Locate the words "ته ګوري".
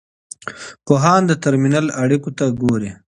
2.37-2.91